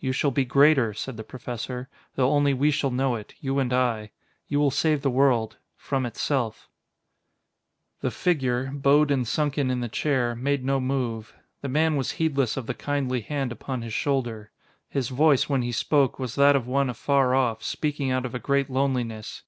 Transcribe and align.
"You 0.00 0.10
shall 0.10 0.32
be 0.32 0.44
greater," 0.44 0.92
said 0.92 1.16
the 1.16 1.22
Professor, 1.22 1.88
"though 2.16 2.32
only 2.32 2.52
we 2.52 2.72
shall 2.72 2.90
know 2.90 3.14
it 3.14 3.34
you 3.38 3.60
and 3.60 3.72
I.... 3.72 4.10
You 4.48 4.58
will 4.58 4.72
save 4.72 5.02
the 5.02 5.10
world 5.12 5.58
from 5.76 6.04
itself." 6.04 6.68
The 8.00 8.10
figure, 8.10 8.72
bowed 8.74 9.12
and 9.12 9.24
sunken 9.28 9.70
in 9.70 9.78
the 9.78 9.88
chair, 9.88 10.34
made 10.34 10.64
no 10.64 10.80
move; 10.80 11.34
the 11.60 11.68
man 11.68 11.94
was 11.94 12.10
heedless 12.18 12.56
of 12.56 12.66
the 12.66 12.74
kindly 12.74 13.20
hand 13.20 13.52
upon 13.52 13.82
his 13.82 13.94
shoulder. 13.94 14.50
His 14.88 15.08
voice, 15.08 15.48
when 15.48 15.62
he 15.62 15.70
spoke, 15.70 16.18
was 16.18 16.34
that 16.34 16.56
of 16.56 16.66
one 16.66 16.90
afar 16.90 17.36
off, 17.36 17.62
speaking 17.62 18.10
out 18.10 18.26
of 18.26 18.34
a 18.34 18.40
great 18.40 18.70
loneliness. 18.70 19.44